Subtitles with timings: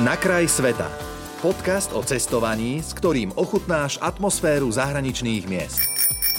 [0.00, 0.88] Na kraj sveta.
[1.44, 5.84] Podcast o cestovaní, s ktorým ochutnáš atmosféru zahraničných miest.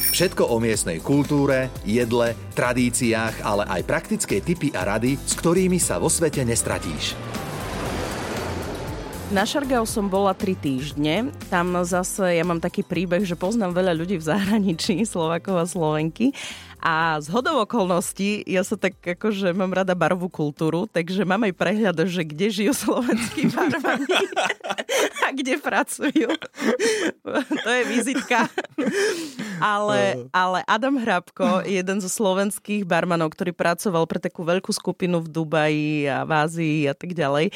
[0.10, 6.02] Všetko o miestnej kultúre, jedle, tradíciách, ale aj praktické tipy a rady, s ktorými sa
[6.02, 7.13] vo svete nestratíš.
[9.29, 11.29] Na Šargau som bola tri týždne.
[11.54, 16.34] Tam zase ja mám taký príbeh, že poznám veľa ľudí v zahraničí, Slovakov a Slovenky.
[16.84, 21.55] A z hodov okolností, ja sa tak akože mám rada barvú kultúru, takže mám aj
[21.55, 24.20] prehľad, že kde žijú slovenskí barmani
[25.23, 26.35] a kde pracujú.
[27.63, 28.52] to je vizitka.
[29.63, 35.31] ale, ale Adam Hrabko, jeden zo slovenských barmanov, ktorý pracoval pre takú veľkú skupinu v
[35.31, 37.48] Dubaji a v Ázii a tak ďalej,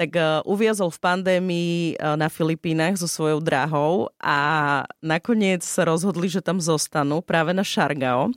[0.00, 6.26] tak uh, uviazol v pandémii uh, na Filipínach so svojou drahou a nakoniec sa rozhodli,
[6.26, 8.32] že tam zostanú práve na Šargao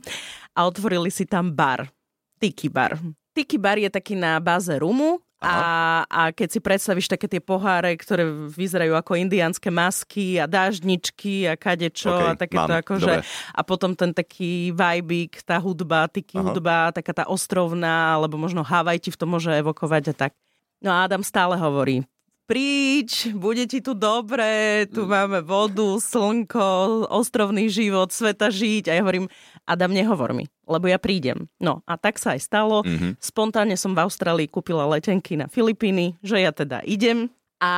[0.54, 1.88] a otvorili si tam bar.
[2.36, 3.00] Tiki bar.
[3.32, 7.92] Tiki bar je taký na báze rumu a, a keď si predstavíš také tie poháre,
[8.00, 13.14] ktoré vyzerajú ako indiánske masky a dážničky a kadečo okay, a takéto akože
[13.52, 16.44] a potom ten taký vibík, tá hudba, tiki Aha.
[16.48, 20.32] hudba, taká tá ostrovná, alebo možno Havaj ti v tom môže evokovať a tak.
[20.80, 22.00] No a Adam stále hovorí,
[22.46, 25.10] príď, bude ti tu dobre, tu mm.
[25.10, 28.88] máme vodu, slnko, ostrovný život, sveta žiť.
[28.88, 29.26] A ja hovorím,
[29.66, 31.50] Adam, nehovor mi, lebo ja prídem.
[31.58, 32.86] No a tak sa aj stalo.
[32.86, 33.18] Mm-hmm.
[33.18, 37.28] Spontánne som v Austrálii kúpila letenky na Filipíny, že ja teda idem.
[37.58, 37.74] A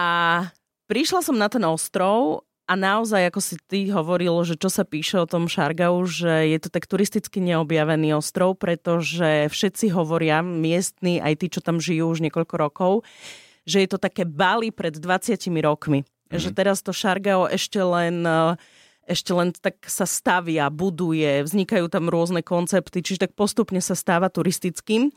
[0.86, 5.16] prišla som na ten ostrov a naozaj, ako si ty hovoril, že čo sa píše
[5.16, 11.40] o tom Šargau, že je to tak turisticky neobjavený ostrov, pretože všetci hovoria, miestni, aj
[11.40, 12.92] tí, čo tam žijú už niekoľko rokov,
[13.68, 16.08] že je to také Bali pred 20 rokmi.
[16.08, 16.40] Mm-hmm.
[16.40, 18.24] Že teraz to Šargao ešte len
[19.08, 24.28] ešte len tak sa stavia, buduje, vznikajú tam rôzne koncepty, čiže tak postupne sa stáva
[24.28, 25.08] turistickým.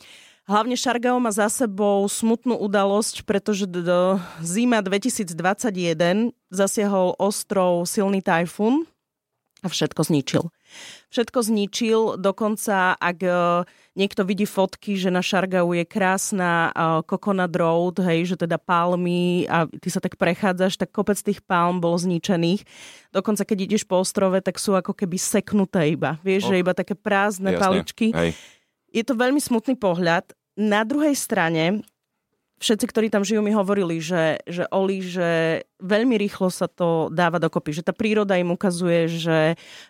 [0.47, 8.87] Hlavne Šargao má za sebou smutnú udalosť, pretože do zima 2021 zasiahol ostrov silný tajfún
[9.61, 10.43] a všetko zničil.
[11.11, 13.31] Všetko zničil, dokonca ak e,
[13.99, 19.43] niekto vidí fotky, že na Šargau je krásna e, Coconut Road, hej, že teda palmy
[19.51, 22.63] a ty sa tak prechádzaš, tak kopec tých palm bol zničených.
[23.11, 26.15] Dokonca keď ideš po ostrove, tak sú ako keby seknuté iba.
[26.23, 26.49] Vieš, oh.
[26.55, 27.61] že iba také prázdne Jasne.
[27.61, 28.07] paličky.
[28.15, 28.31] Hej.
[28.91, 30.31] Je to veľmi smutný pohľad.
[30.59, 31.83] Na druhej strane,
[32.61, 37.41] všetci, ktorí tam žijú, mi hovorili, že, že Oli, že veľmi rýchlo sa to dáva
[37.41, 39.37] dokopy, že tá príroda im ukazuje, že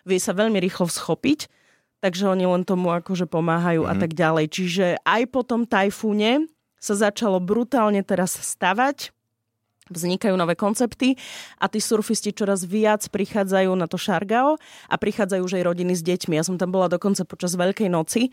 [0.08, 1.46] vie sa veľmi rýchlo schopiť,
[2.00, 3.92] takže oni len tomu akože pomáhajú mm-hmm.
[3.92, 4.02] a mhm.
[4.02, 4.46] tak ďalej.
[4.48, 6.48] Čiže aj po tom tajfúne
[6.82, 9.14] sa začalo brutálne teraz stavať,
[9.92, 11.14] vznikajú nové koncepty
[11.60, 14.56] a tí surfisti čoraz viac prichádzajú na to Šargao
[14.88, 16.34] a prichádzajú už aj rodiny s deťmi.
[16.34, 18.32] Ja som tam bola dokonca počas Veľkej noci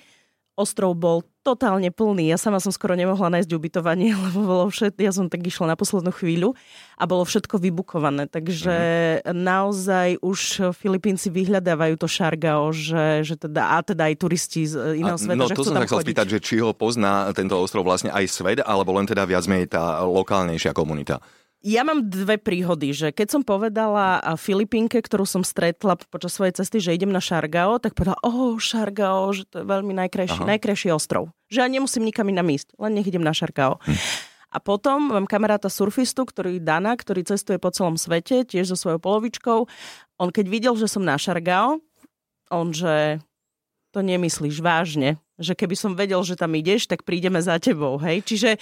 [0.60, 2.36] ostrov bol totálne plný.
[2.36, 5.76] Ja sama som skoro nemohla nájsť ubytovanie, lebo bolo všetko, ja som tak išla na
[5.80, 6.52] poslednú chvíľu
[7.00, 8.28] a bolo všetko vybukované.
[8.28, 8.76] Takže
[9.24, 9.32] mm.
[9.32, 15.16] naozaj už Filipínci vyhľadávajú to Šargao, že, že teda, a teda aj turisti z iného
[15.16, 17.88] a, sveta, No že to som sa chcel spýtať, že či ho pozná tento ostrov
[17.88, 21.24] vlastne aj svet, alebo len teda viac menej tá lokálnejšia komunita.
[21.60, 26.80] Ja mám dve príhody, že keď som povedala Filipínke, ktorú som stretla počas svojej cesty,
[26.80, 31.36] že idem na Šargao, tak povedala, oh, Šargao, že to je veľmi najkrajší, najkrajší ostrov.
[31.52, 33.76] Že ja nemusím nikam inám ísť, len nech idem na Šargao.
[33.84, 34.00] Hm.
[34.50, 38.98] A potom mám kamaráta surfistu, ktorý Dana, ktorý cestuje po celom svete, tiež so svojou
[38.98, 39.60] polovičkou.
[40.18, 41.84] On keď videl, že som na Šargao,
[42.50, 43.20] on že
[43.92, 48.22] to nemyslíš vážne, že keby som vedel, že tam ideš, tak prídeme za tebou, hej.
[48.26, 48.58] Čiže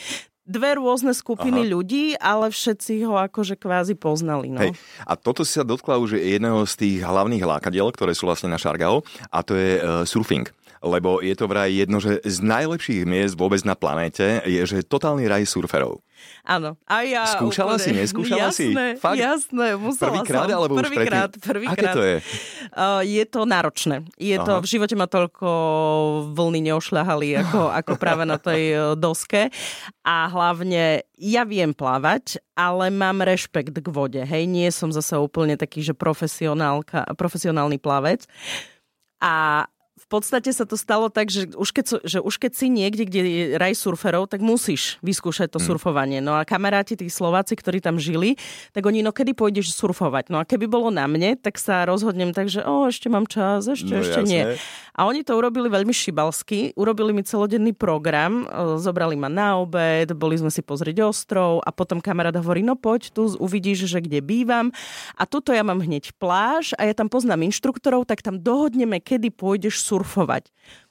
[0.47, 1.71] dve rôzne skupiny Aha.
[1.75, 4.49] ľudí, ale všetci ho akože kvázi poznali.
[4.49, 4.63] No.
[4.63, 4.73] Hej.
[5.03, 8.57] A toto si sa dotkla už jedného z tých hlavných lákadiel, ktoré sú vlastne na
[8.57, 10.47] Šargao, a to je uh, surfing
[10.81, 15.25] lebo je to vraj jedno, že z najlepších miest vôbec na planéte je, že totálny
[15.25, 16.01] raj surferov.
[16.47, 16.79] Áno.
[16.87, 19.01] A ja Skúšala úplne, si, neskúšala jasné, si?
[19.01, 19.19] Fakt?
[19.19, 20.57] Jasné, musela prvýkrát, som.
[20.57, 21.77] alebo prvýkrát, už prvýkrát.
[21.77, 22.15] Aké to je?
[22.73, 23.95] Uh, je to náročné.
[24.17, 24.45] Je Aha.
[24.45, 25.47] to, v živote ma toľko
[26.33, 29.53] vlny neošľahali ako, ako práve na tej e, doske.
[30.01, 34.21] A hlavne ja viem plávať, ale mám rešpekt k vode.
[34.23, 38.25] Hej, nie som zase úplne taký, že profesionálny plavec.
[39.17, 39.65] A
[40.07, 43.43] podstate sa to stalo tak, že už keď, že už keď si niekde, kde je
[43.59, 45.65] raj surferov, tak musíš vyskúšať to mm.
[45.67, 46.19] surfovanie.
[46.23, 48.39] No a kamaráti, tí Slováci, ktorí tam žili,
[48.71, 50.31] tak oni, no kedy pôjdeš surfovať?
[50.31, 53.67] No a keby bolo na mne, tak sa rozhodnem tak, že o, ešte mám čas,
[53.67, 54.31] ešte, no, ešte jasné.
[54.31, 54.43] nie.
[54.97, 60.09] A oni to urobili veľmi šibalsky, urobili mi celodenný program, e, zobrali ma na obed,
[60.17, 64.25] boli sme si pozrieť ostrov a potom kamarát hovorí, no poď tu, uvidíš, že kde
[64.25, 64.73] bývam.
[65.13, 69.29] A tuto ja mám hneď pláž a ja tam poznám inštruktorov, tak tam dohodneme, kedy
[69.29, 69.96] pôjdeš surfovať.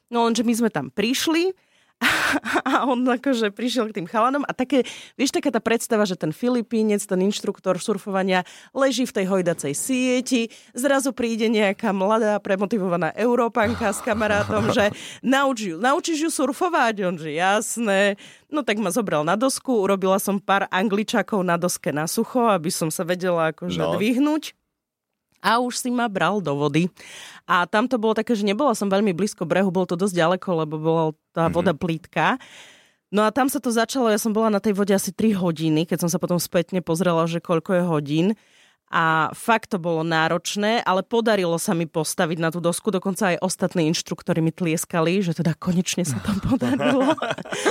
[0.09, 1.53] No lenže my sme tam prišli
[2.69, 4.85] a on akože prišiel k tým chalanom a také,
[5.17, 8.45] vieš, taká tá predstava, že ten Filipínec, ten inštruktor surfovania
[8.77, 14.93] leží v tej hojdacej sieti, zrazu príde nejaká mladá, premotivovaná Európanka s kamarátom, že
[15.25, 16.95] nauč ju, naučíš ju surfovať?
[17.09, 18.21] On že jasné.
[18.53, 22.69] No tak ma zobral na dosku, urobila som pár angličakov na doske na sucho, aby
[22.69, 23.97] som sa vedela akože no.
[23.97, 24.53] dvihnúť
[25.41, 26.89] a už si ma bral do vody.
[27.47, 30.49] A tam to bolo také, že nebola som veľmi blízko brehu, bolo to dosť ďaleko,
[30.67, 31.55] lebo bola tá mm-hmm.
[31.55, 32.25] voda plítka.
[33.15, 35.87] No a tam sa to začalo, ja som bola na tej vode asi 3 hodiny,
[35.87, 38.29] keď som sa potom spätne pozrela, že koľko je hodín.
[38.87, 43.43] A fakt to bolo náročné, ale podarilo sa mi postaviť na tú dosku, dokonca aj
[43.43, 47.19] ostatní inštruktori mi tlieskali, že teda konečne sa to podarilo.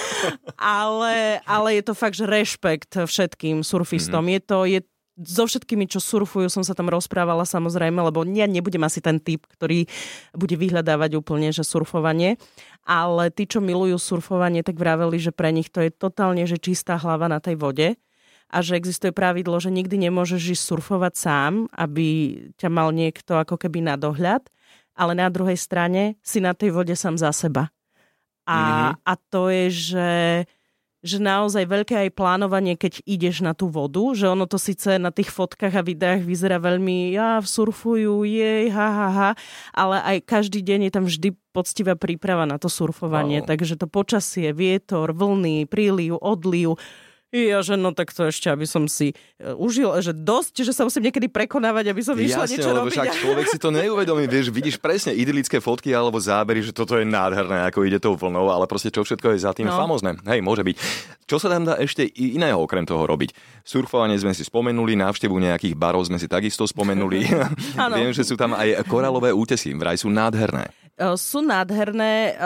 [0.59, 4.27] ale, ale je to fakt, že rešpekt všetkým surfistom.
[4.27, 4.35] Mm-hmm.
[4.35, 4.79] Je to, je
[5.15, 9.47] so všetkými, čo surfujú, som sa tam rozprávala samozrejme, lebo ja nebudem asi ten typ,
[9.47, 9.87] ktorý
[10.35, 12.35] bude vyhľadávať úplne, že surfovanie.
[12.83, 16.99] Ale tí, čo milujú surfovanie, tak vraveli, že pre nich to je totálne, že čistá
[16.99, 17.87] hlava na tej vode
[18.51, 23.57] a že existuje pravidlo, že nikdy nemôžeš ísť surfovať sám, aby ťa mal niekto ako
[23.57, 24.45] keby na dohľad,
[24.95, 27.71] ale na druhej strane si na tej vode sám za seba.
[28.45, 28.91] A, mm-hmm.
[29.01, 30.09] a to je, že
[31.05, 35.13] že naozaj veľké aj plánovanie, keď ideš na tú vodu, že ono to síce na
[35.13, 39.29] tých fotkách a videách vyzerá veľmi, ja surfujú, jej, ha, ha, ha,
[39.77, 43.47] ale aj každý deň je tam vždy poctivá príprava na to surfovanie, wow.
[43.53, 46.75] takže to počasie, vietor, vlny, príliv, odliv,
[47.33, 50.85] ja, že no tak to ešte, aby som si e, užil, že dosť, že sa
[50.85, 52.95] musím niekedy prekonávať, aby som vyšla Jasne, niečo lebo robiť.
[52.95, 57.03] však človek si to neuvedomí, vieš, vidíš presne idylické fotky alebo zábery, že toto je
[57.03, 59.75] nádherné, ako ide tou vlnou, ale proste čo všetko je za tým no.
[59.75, 60.15] famozne.
[60.23, 60.75] Hej, môže byť.
[61.25, 63.33] Čo sa tam dá ešte iného okrem toho robiť?
[63.65, 67.25] Surfovanie sme si spomenuli, návštevu nejakých barov sme si takisto spomenuli.
[67.99, 70.71] Viem, že sú tam aj koralové útesy, vraj sú nádherné.
[70.95, 72.37] E, sú nádherné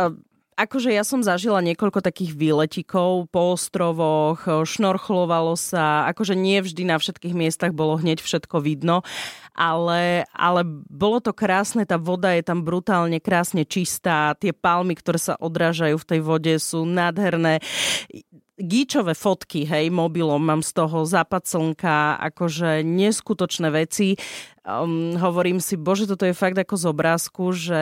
[0.59, 6.99] akože ja som zažila niekoľko takých výletikov po ostrovoch, šnorchlovalo sa, akože nie vždy na
[6.99, 9.07] všetkých miestach bolo hneď všetko vidno,
[9.55, 10.61] ale, ale
[10.91, 15.95] bolo to krásne, tá voda je tam brutálne krásne čistá, tie palmy, ktoré sa odrážajú
[15.95, 17.63] v tej vode sú nádherné
[18.59, 24.19] gíčové fotky, hej, mobilom, mám z toho západ slnka, akože neskutočné veci.
[24.67, 27.81] Um, hovorím si, bože, toto je fakt ako z obrázku, že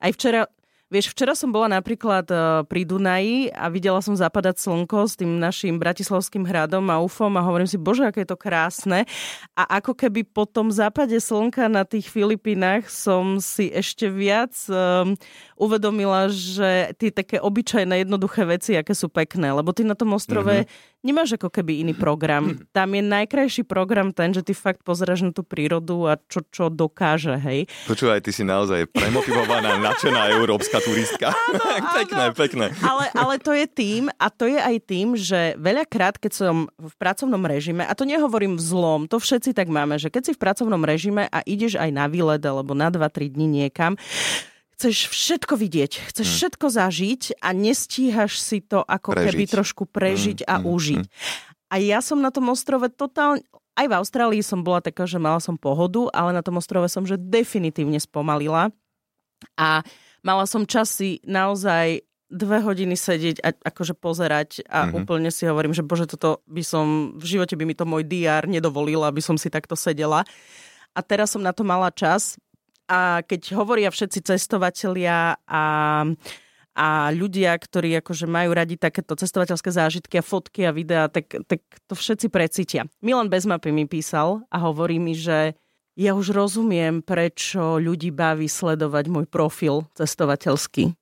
[0.00, 0.48] aj včera,
[0.90, 5.38] Vieš, včera som bola napríklad e, pri Dunaji a videla som zapadať slnko s tým
[5.38, 9.06] našim bratislavským hradom a UFom a hovorím si, bože, aké je to krásne.
[9.54, 15.14] A ako keby po tom západe slnka na tých Filipínach som si ešte viac um,
[15.54, 19.54] uvedomila, že tie také obyčajné, jednoduché veci, aké sú pekné.
[19.54, 22.60] Lebo ty na tom ostrove mm-hmm nemáš ako keby iný program.
[22.76, 26.68] Tam je najkrajší program ten, že ty fakt pozeráš na tú prírodu a čo, čo
[26.68, 27.64] dokáže, hej.
[27.88, 31.32] Počúvaj, ty si naozaj premotivovaná, nadšená európska turistka.
[31.32, 32.36] Áno, pekné, áno.
[32.36, 32.66] pekné.
[32.84, 36.94] Ale, ale to je tým, a to je aj tým, že veľakrát, keď som v
[37.00, 40.42] pracovnom režime, a to nehovorím v zlom, to všetci tak máme, že keď si v
[40.42, 43.96] pracovnom režime a ideš aj na výlet alebo na 2-3 dní niekam,
[44.80, 46.36] chceš všetko vidieť, chceš hmm.
[46.40, 49.28] všetko zažiť a nestíhaš si to ako prežiť.
[49.28, 50.48] keby trošku prežiť hmm.
[50.48, 50.64] a hmm.
[50.64, 51.02] užiť.
[51.68, 53.44] A ja som na tom ostrove totálne,
[53.76, 57.04] aj v Austrálii som bola taká, že mala som pohodu, ale na tom ostrove som
[57.04, 58.72] že definitívne spomalila.
[59.60, 59.84] A
[60.24, 62.00] mala som čas si naozaj
[62.32, 64.96] dve hodiny sedieť a akože pozerať a mm-hmm.
[64.96, 68.48] úplne si hovorím, že bože, toto by som, v živote by mi to môj DR
[68.48, 70.24] nedovolil, aby som si takto sedela.
[70.94, 72.38] A teraz som na to mala čas,
[72.90, 75.62] a keď hovoria všetci cestovatelia a
[76.70, 81.60] a ľudia, ktorí akože majú radi takéto cestovateľské zážitky a fotky a videá, tak, tak
[81.90, 82.86] to všetci precítia.
[83.02, 85.58] Milan Bezmapy mi písal a hovorí mi, že
[85.98, 90.94] ja už rozumiem, prečo ľudí baví sledovať môj profil cestovateľský.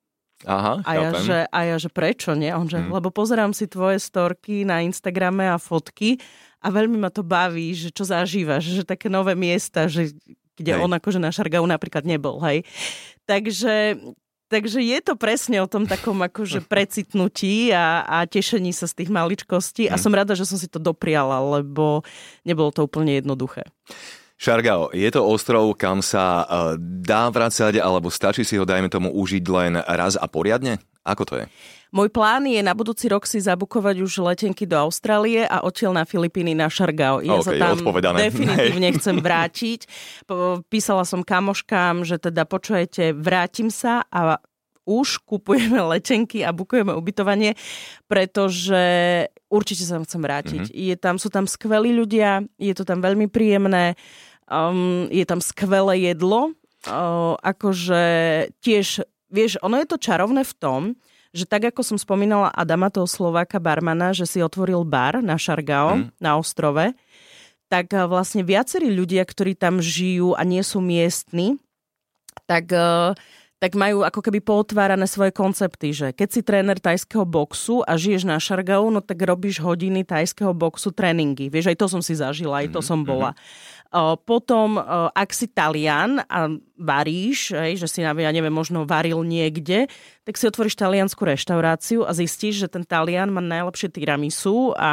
[0.47, 2.47] Aha, a ja, že, a ja, že prečo, nie?
[2.55, 2.95] On, že, hmm.
[2.95, 6.15] lebo pozerám si tvoje storky na Instagrame a fotky
[6.63, 10.15] a veľmi ma to baví, že čo zažívaš, že také nové miesta, že
[10.59, 10.81] kde hej.
[10.83, 12.67] on akože na Šargau napríklad nebol, hej.
[13.23, 13.95] Takže,
[14.51, 19.09] takže je to presne o tom takom akože precitnutí a, a tešení sa z tých
[19.09, 22.03] maličkostí a som rada, že som si to dopriala, lebo
[22.43, 23.63] nebolo to úplne jednoduché.
[24.39, 26.47] Šargao, je to ostrov, kam sa uh,
[26.79, 30.79] dá vracať, alebo stačí si ho, dajme tomu, užiť len raz a poriadne?
[31.03, 31.45] Ako to je?
[31.89, 36.05] Môj plán je na budúci rok si zabukovať už letenky do Austrálie a odtiaľ na
[36.05, 37.25] Filipíny na Šargao.
[37.25, 38.29] Ja okay, sa tam odpovedané.
[38.29, 39.89] definitívne chcem vrátiť.
[40.69, 44.37] Písala som kamoškám, že teda počujete, vrátim sa a
[44.89, 47.53] už kupujeme letenky a bukujeme ubytovanie,
[48.09, 48.81] pretože
[49.49, 50.63] určite sa chcem vrátiť.
[50.69, 50.85] Mm-hmm.
[50.93, 53.93] Je tam, sú tam skvelí ľudia, je to tam veľmi príjemné,
[54.49, 56.57] um, je tam skvelé jedlo,
[56.89, 58.01] uh, akože
[58.65, 60.81] tiež, vieš, ono je to čarovné v tom,
[61.29, 66.01] že tak ako som spomínala Adama, toho Slováka barmana, že si otvoril bar na Šargao,
[66.01, 66.17] mm.
[66.17, 66.93] na ostrove,
[67.69, 71.61] tak eh, vlastne viacerí ľudia, ktorí tam žijú a nie sú miestni,
[72.49, 73.13] tak uh,
[73.59, 78.23] tak majú ako keby pootvárané svoje koncepty, že keď si tréner tajského boxu a žiješ
[78.23, 81.51] na Šargau, no tak robíš hodiny tajského boxu tréningy.
[81.51, 83.35] Vieš, aj to som si zažila, aj to mhm, som bola.
[83.35, 83.77] Mm-hmm.
[84.21, 84.77] Potom,
[85.17, 86.45] ak si Talian a
[86.77, 89.89] varíš, hej, že si, ja neviem, možno varil niekde,
[90.29, 94.91] tak si otvoríš taliansku reštauráciu a zistíš, že ten Talian má najlepšie tiramisu a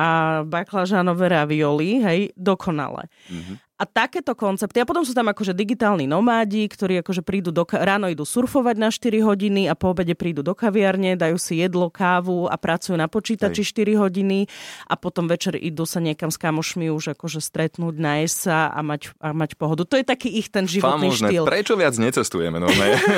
[0.49, 3.13] baklažánové ravioli, hej, dokonale.
[3.29, 3.66] Mm-hmm.
[3.77, 4.81] A takéto koncepty.
[4.81, 8.89] A potom sú tam akože digitálni nomádi, ktorí akože prídu do, ráno idú surfovať na
[8.89, 13.05] 4 hodiny a po obede prídu do kaviarne, dajú si jedlo, kávu a pracujú na
[13.05, 13.77] počítači Hej.
[13.77, 14.49] 4 hodiny
[14.89, 19.13] a potom večer idú sa niekam s kamošmi už akože stretnúť, nájsť sa a mať,
[19.21, 19.85] a mať pohodu.
[19.85, 21.29] To je taký ich ten životný Famožné.
[21.37, 21.45] štýl.
[21.45, 22.57] Prečo viac necestujeme?
[22.57, 22.73] No,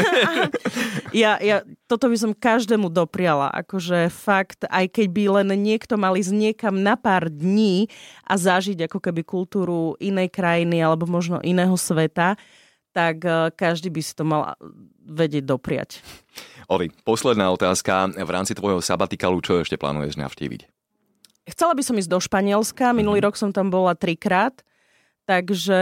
[1.15, 3.49] ja, ja, toto by som každému dopriala.
[3.51, 7.89] Akože fakt, aj keď by len niekto mal ísť niekam na pár dní
[8.29, 12.37] a zažiť ako keby kultúru inej krajiny, alebo možno iného sveta,
[12.93, 14.53] tak eh, každý by si to mal
[15.09, 16.05] vedieť dopriať.
[16.69, 18.13] Oli, posledná otázka.
[18.13, 20.69] V rámci tvojho sabatikalu, čo ešte plánuješ navštíviť?
[21.49, 22.93] Chcela by som ísť do Španielska.
[22.93, 23.33] Minulý mm-hmm.
[23.33, 24.61] rok som tam bola trikrát.
[25.29, 25.81] Takže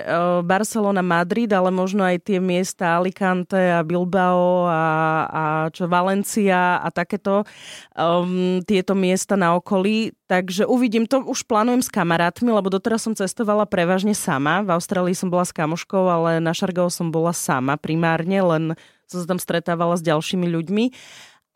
[0.00, 4.84] eh, Barcelona, Madrid, ale možno aj tie miesta Alicante a Bilbao a,
[5.28, 7.44] a čo Valencia a takéto
[7.92, 10.16] um, tieto miesta na okolí.
[10.24, 14.64] Takže uvidím, to už plánujem s kamarátmi, lebo doteraz som cestovala prevažne sama.
[14.64, 18.72] V Austrálii som bola s kamoškou, ale na Šargao som bola sama primárne, len
[19.04, 20.84] som sa tam stretávala s ďalšími ľuďmi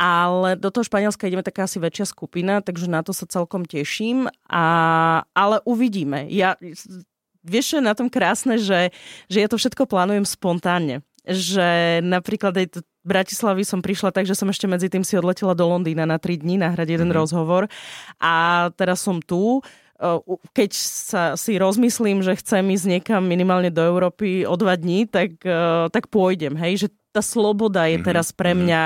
[0.00, 4.32] ale do toho Španielska ideme taká asi väčšia skupina, takže na to sa celkom teším.
[4.48, 4.64] A,
[5.36, 6.24] ale uvidíme.
[6.32, 6.56] Ja
[7.44, 8.94] vieš, je na tom krásne, že,
[9.26, 11.02] že ja to všetko plánujem spontánne.
[11.24, 15.56] Že napríklad aj v Bratislavy som prišla tak, že som ešte medzi tým si odletela
[15.56, 17.20] do Londýna na 3 dní nahrať jeden mm-hmm.
[17.20, 17.68] rozhovor
[18.20, 18.34] a
[18.76, 19.60] teraz som tu
[20.56, 25.36] keď sa si rozmyslím, že chcem ísť niekam minimálne do Európy o dva dní, tak,
[25.92, 26.56] tak pôjdem.
[26.56, 26.86] Hej?
[26.86, 28.58] Že tá sloboda je mhm, teraz pre mhm.
[28.64, 28.82] mňa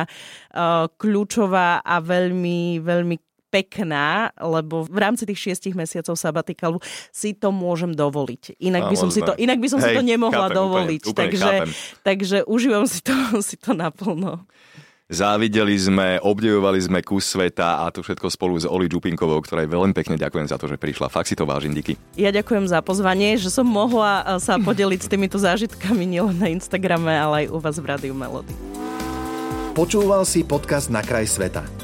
[0.98, 3.16] kľúčová a veľmi, veľmi
[3.54, 6.82] pekná, lebo v rámci tých šiestich mesiacov sabatikalu
[7.14, 8.58] si to môžem dovoliť.
[8.58, 11.02] Inak by som, si to, inak by som Hej, si to nemohla chápem, dovoliť.
[11.06, 11.52] Úplne, úplne takže,
[12.02, 13.14] takže užívam si to,
[13.48, 14.42] si to naplno.
[15.04, 19.92] Závideli sme, obdivovali sme kus sveta a to všetko spolu s Oli Čupinkovou, ktorej veľmi
[19.92, 21.12] pekne ďakujem za to, že prišla.
[21.12, 22.00] Fakt si to vážim, díky.
[22.16, 26.48] Ja ďakujem za pozvanie, že som mohla eh, sa podeliť s týmito zážitkami nielen na
[26.48, 28.56] Instagrame, ale aj u vás v Rádiu Melody.
[29.76, 31.83] Počúval si podcast Na kraj sveta.